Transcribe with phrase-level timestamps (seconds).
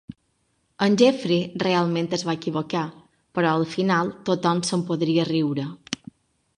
[0.85, 2.83] En Jeffery realment es va equivocar,
[3.37, 5.73] però al final tothom se'n podria riure.